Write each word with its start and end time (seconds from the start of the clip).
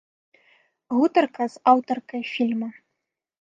Гутарка 0.95 1.47
з 1.57 1.61
аўтаркай 1.73 2.23
фільма. 2.33 2.69